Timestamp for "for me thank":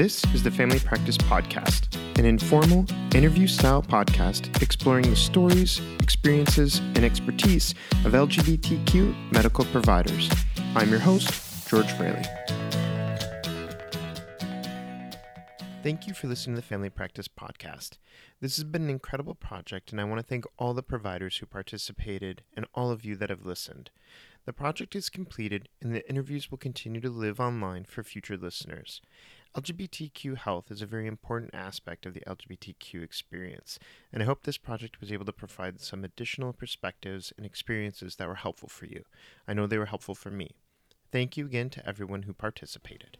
40.14-41.36